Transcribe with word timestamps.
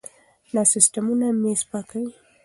دا 0.53 0.61
سیستمونه 0.73 1.27
مېز 1.41 1.61
پاکوي. 1.69 2.11